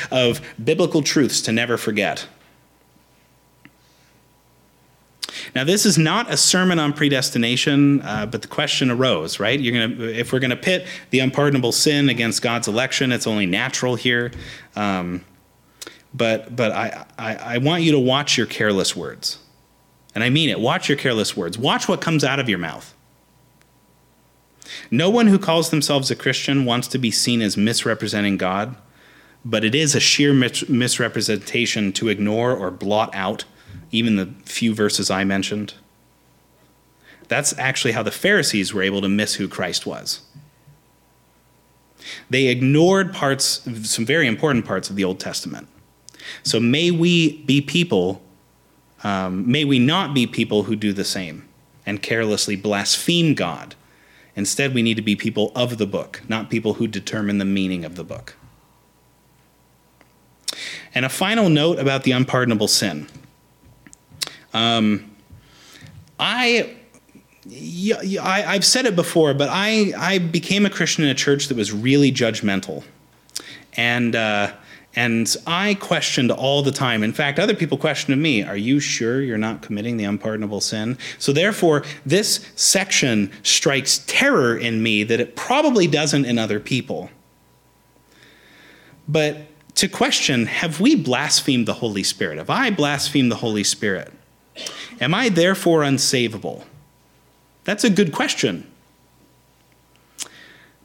[0.11, 2.27] of biblical truths to never forget.
[5.53, 9.59] Now, this is not a sermon on predestination, uh, but the question arose, right?
[9.59, 13.45] You're gonna, if we're going to pit the unpardonable sin against God's election, it's only
[13.45, 14.31] natural here.
[14.75, 15.25] Um,
[16.13, 19.39] but but I, I, I want you to watch your careless words.
[20.13, 20.59] And I mean it.
[20.59, 21.57] Watch your careless words.
[21.57, 22.93] Watch what comes out of your mouth.
[24.89, 28.75] No one who calls themselves a Christian wants to be seen as misrepresenting God,
[29.43, 33.45] but it is a sheer misrepresentation to ignore or blot out
[33.91, 35.73] even the few verses I mentioned.
[37.27, 40.21] That's actually how the Pharisees were able to miss who Christ was.
[42.29, 45.67] They ignored parts, some very important parts of the Old Testament.
[46.43, 48.21] So may we be people,
[49.03, 51.47] um, may we not be people who do the same
[51.85, 53.75] and carelessly blaspheme God.
[54.35, 57.83] Instead, we need to be people of the book, not people who determine the meaning
[57.83, 58.35] of the book.
[60.93, 63.07] And a final note about the unpardonable sin.
[64.53, 65.15] Um,
[66.19, 66.77] I
[67.51, 71.57] I, have said it before, but I, I became a Christian in a church that
[71.57, 72.83] was really judgmental.
[73.73, 74.53] And, uh,
[74.95, 77.01] and I questioned all the time.
[77.01, 80.97] In fact, other people questioned me Are you sure you're not committing the unpardonable sin?
[81.17, 87.09] So, therefore, this section strikes terror in me that it probably doesn't in other people.
[89.07, 89.37] But
[89.75, 92.37] to question Have we blasphemed the Holy Spirit?
[92.37, 94.11] Have I blasphemed the Holy Spirit?
[95.01, 96.63] Am I therefore unsavable?
[97.63, 98.71] That's a good question.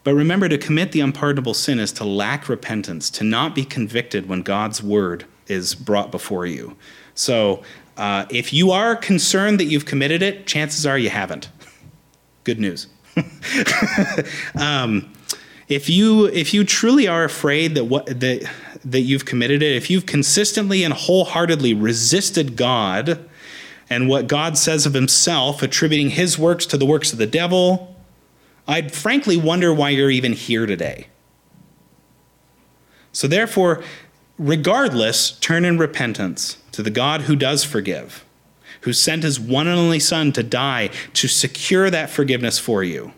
[0.04, 4.28] But remember, to commit the unpardonable sin is to lack repentance, to not be convicted
[4.28, 6.76] when God's word is brought before you.
[7.14, 7.62] So,
[7.96, 11.50] uh, if you are concerned that you've committed it, chances are you haven't.
[12.44, 12.86] Good news.
[14.54, 15.12] um,
[15.68, 18.48] if you if you truly are afraid that what that
[18.84, 23.28] that you've committed it, if you've consistently and wholeheartedly resisted God
[23.88, 27.94] and what God says of himself, attributing his works to the works of the devil,
[28.66, 31.06] I'd frankly wonder why you're even here today.
[33.12, 33.82] So, therefore,
[34.38, 38.24] regardless, turn in repentance to the God who does forgive,
[38.82, 43.12] who sent his one and only Son to die to secure that forgiveness for you.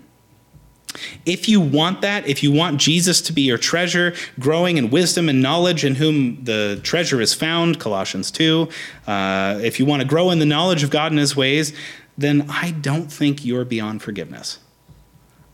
[1.27, 5.29] If you want that, if you want Jesus to be your treasure, growing in wisdom
[5.29, 8.69] and knowledge, in whom the treasure is found, Colossians 2,
[9.07, 11.73] uh, if you want to grow in the knowledge of God and his ways,
[12.17, 14.59] then I don't think you're beyond forgiveness.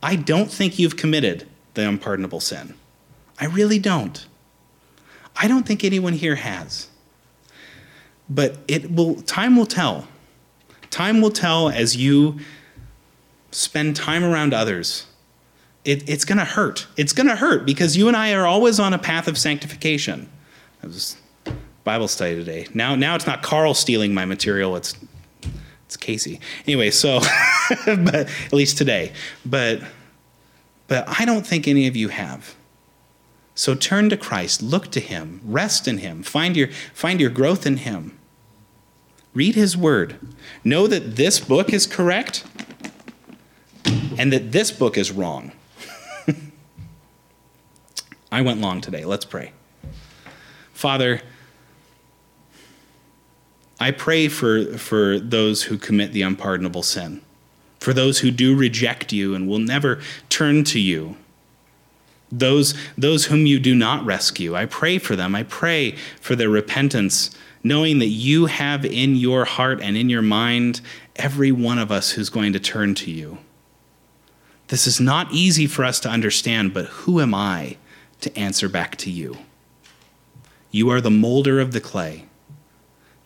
[0.02, 2.74] I don't think you've committed the unpardonable sin.
[3.38, 4.26] I really don't.
[5.36, 6.88] I don't think anyone here has.
[8.28, 10.06] But it will time will tell.
[10.90, 12.38] Time will tell as you
[13.50, 15.06] spend time around others
[15.84, 16.86] it, it's going to hurt.
[16.96, 20.28] It's going to hurt because you and I are always on a path of sanctification.
[20.82, 21.16] It was
[21.84, 22.66] Bible study today.
[22.72, 24.76] Now, now it's not Carl stealing my material.
[24.76, 24.94] It's
[25.84, 26.40] it's Casey.
[26.66, 27.20] Anyway, so
[27.86, 29.12] but at least today.
[29.44, 29.82] But
[30.88, 32.54] but I don't think any of you have.
[33.54, 37.66] So turn to Christ, look to him, rest in him, find your find your growth
[37.66, 38.18] in him.
[39.34, 40.16] Read his word.
[40.62, 42.44] Know that this book is correct
[44.16, 45.52] and that this book is wrong.
[48.34, 49.04] I went long today.
[49.04, 49.52] Let's pray.
[50.72, 51.22] Father,
[53.78, 57.22] I pray for, for those who commit the unpardonable sin,
[57.78, 61.16] for those who do reject you and will never turn to you,
[62.32, 64.56] those, those whom you do not rescue.
[64.56, 65.36] I pray for them.
[65.36, 67.30] I pray for their repentance,
[67.62, 70.80] knowing that you have in your heart and in your mind
[71.14, 73.38] every one of us who's going to turn to you.
[74.68, 77.76] This is not easy for us to understand, but who am I
[78.24, 79.36] to answer back to you.
[80.70, 82.24] You are the molder of the clay.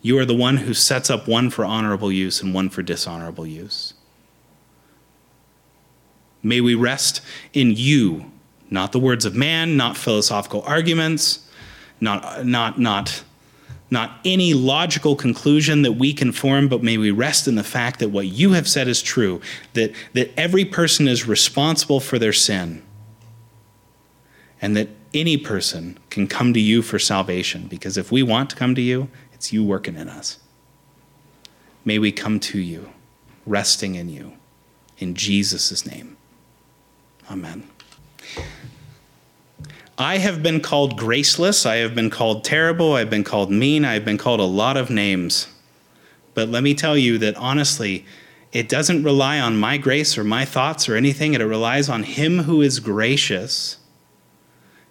[0.01, 3.47] You are the one who sets up one for honorable use and one for dishonorable
[3.47, 3.93] use.
[6.41, 7.21] May we rest
[7.53, 8.31] in you,
[8.69, 11.49] not the words of man, not philosophical arguments,
[11.99, 13.23] not, not, not,
[13.89, 17.99] not any logical conclusion that we can form, but may we rest in the fact
[17.99, 19.41] that what you have said is true,
[19.73, 22.83] that, that every person is responsible for their sin
[24.61, 28.55] and that any person can come to you for salvation because if we want to
[28.55, 30.39] come to you, it's you working in us.
[31.85, 32.89] May we come to you,
[33.45, 34.33] resting in you.
[34.97, 36.17] In Jesus' name.
[37.31, 37.67] Amen.
[39.97, 41.65] I have been called graceless.
[41.65, 42.93] I have been called terrible.
[42.93, 43.85] I've been called mean.
[43.85, 45.47] I've been called a lot of names.
[46.33, 48.05] But let me tell you that honestly,
[48.51, 51.33] it doesn't rely on my grace or my thoughts or anything.
[51.33, 53.78] It relies on Him who is gracious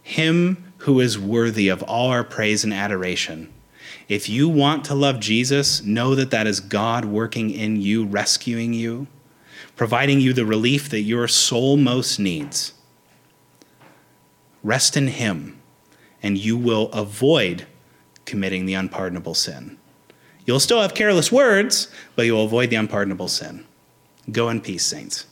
[0.09, 3.53] him who is worthy of all our praise and adoration.
[4.09, 8.73] If you want to love Jesus, know that that is God working in you, rescuing
[8.73, 9.07] you,
[9.77, 12.73] providing you the relief that your soul most needs.
[14.63, 15.61] Rest in Him,
[16.23, 17.67] and you will avoid
[18.25, 19.77] committing the unpardonable sin.
[20.47, 23.67] You'll still have careless words, but you'll avoid the unpardonable sin.
[24.33, 25.27] Go in peace, saints.